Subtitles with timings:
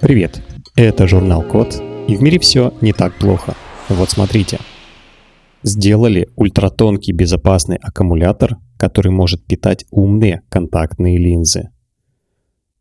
[0.00, 0.40] Привет,
[0.74, 3.54] это журнал Код, и в мире все не так плохо.
[3.90, 4.58] Вот смотрите.
[5.62, 11.68] Сделали ультратонкий безопасный аккумулятор, который может питать умные контактные линзы.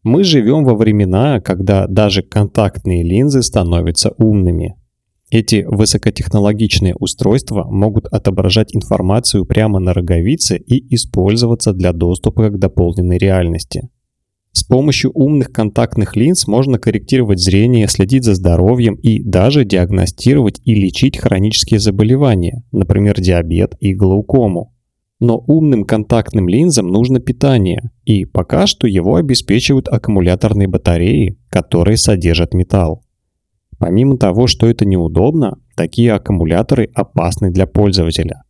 [0.04, 4.78] Мы живем во времена, когда даже контактные линзы становятся умными.
[5.30, 13.18] Эти высокотехнологичные устройства могут отображать информацию прямо на роговице и использоваться для доступа к дополненной
[13.18, 13.90] реальности.
[14.54, 20.74] С помощью умных контактных линз можно корректировать зрение, следить за здоровьем и даже диагностировать и
[20.74, 24.74] лечить хронические заболевания, например, диабет и глаукому.
[25.20, 32.54] Но умным контактным линзам нужно питание, и пока что его обеспечивают аккумуляторные батареи, которые содержат
[32.54, 33.04] металл.
[33.80, 38.44] Помимо того, что это неудобно, такие аккумуляторы опасны для пользователя.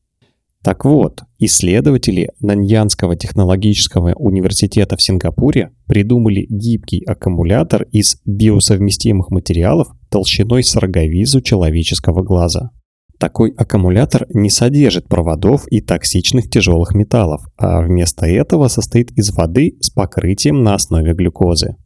[0.64, 10.64] Так вот, исследователи Наньянского технологического университета в Сингапуре придумали гибкий аккумулятор из биосовместимых материалов толщиной
[10.64, 12.72] с роговизу человеческого глаза.
[13.20, 19.78] Такой аккумулятор не содержит проводов и токсичных тяжелых металлов, а вместо этого состоит из воды
[19.80, 21.78] с покрытием на основе глюкозы.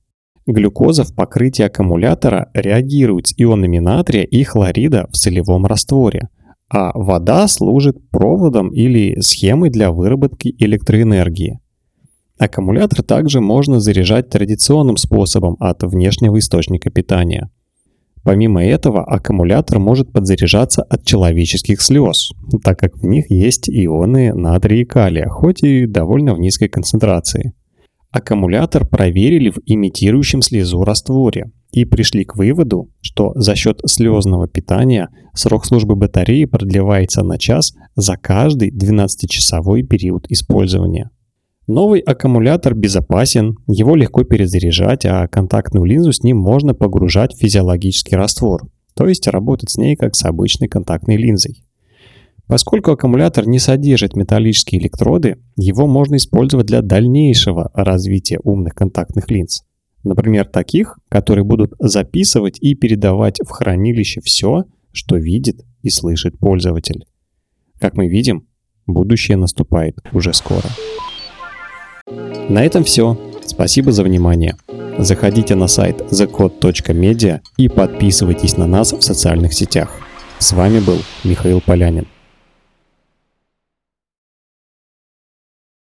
[0.47, 6.30] Глюкоза в покрытии аккумулятора реагирует с ионами натрия и хлорида в солевом растворе,
[6.70, 11.59] а вода служит проводом или схемой для выработки электроэнергии.
[12.39, 17.52] Аккумулятор также можно заряжать традиционным способом от внешнего источника питания.
[18.23, 22.31] Помимо этого, аккумулятор может подзаряжаться от человеческих слез,
[22.64, 27.53] так как в них есть ионы натрия и калия, хоть и довольно в низкой концентрации.
[28.12, 35.08] Аккумулятор проверили в имитирующем слезу растворе и пришли к выводу, что за счет слезного питания
[35.34, 41.09] срок службы батареи продлевается на час за каждый 12-часовой период использования.
[41.68, 48.18] Новый аккумулятор безопасен, его легко перезаряжать, а контактную линзу с ним можно погружать в физиологический
[48.18, 51.64] раствор, то есть работать с ней как с обычной контактной линзой.
[52.51, 59.63] Поскольку аккумулятор не содержит металлические электроды, его можно использовать для дальнейшего развития умных контактных линз.
[60.03, 67.06] Например, таких, которые будут записывать и передавать в хранилище все, что видит и слышит пользователь.
[67.79, 68.50] Как мы видим,
[68.85, 70.67] будущее наступает уже скоро.
[72.50, 73.17] На этом все.
[73.45, 74.57] Спасибо за внимание.
[74.97, 80.01] Заходите на сайт thecode.media и подписывайтесь на нас в социальных сетях.
[80.40, 82.07] С вами был Михаил Полянин.